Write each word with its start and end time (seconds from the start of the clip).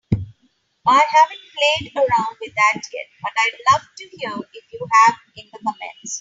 I 0.87 1.05
haven't 1.11 1.49
played 1.93 1.95
around 1.95 2.37
with 2.41 2.51
that 2.55 2.81
yet, 2.91 3.05
but 3.21 3.33
I'd 3.37 3.53
love 3.71 3.87
to 3.97 4.07
hear 4.17 4.31
if 4.51 4.63
you 4.73 4.87
have 4.91 5.15
in 5.35 5.45
the 5.53 5.59
comments. 5.59 5.79